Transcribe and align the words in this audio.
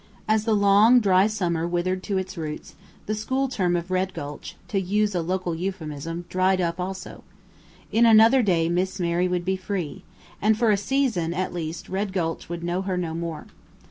As 0.27 0.45
the 0.45 0.55
long, 0.55 0.99
dry 0.99 1.27
summer 1.27 1.67
withered 1.67 2.01
to 2.05 2.17
its 2.17 2.35
roots, 2.35 2.73
the 3.05 3.13
school 3.13 3.47
term 3.47 3.75
of 3.75 3.91
Red 3.91 4.15
Gulch 4.15 4.55
to 4.69 4.81
use 4.81 5.13
a 5.13 5.21
local 5.21 5.53
euphuism 5.53 6.25
"dried 6.27 6.59
up" 6.59 6.79
also. 6.79 7.23
In 7.91 8.07
another 8.07 8.41
day 8.41 8.67
Miss 8.67 8.99
Mary 8.99 9.27
would 9.27 9.45
be 9.45 9.55
free; 9.55 10.03
and 10.41 10.57
for 10.57 10.71
a 10.71 10.75
season, 10.75 11.35
at 11.35 11.53
least, 11.53 11.87
Red 11.87 12.13
Gulch 12.13 12.49
would 12.49 12.63
know 12.63 12.81
her 12.81 12.97
no 12.97 13.13
more. 13.13 13.45